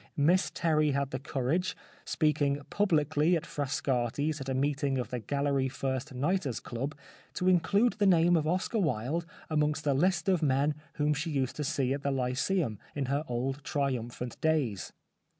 [0.17, 5.69] Miss Terry had the courage, speaking publicly at Frascati's at a meeting of the Gallery
[5.69, 6.95] First Nighters' Club,
[7.35, 11.55] to include the name of Oscar Wilde amongst a list of men whom she used
[11.57, 14.91] to see at the Lyceum in the old triumphant days.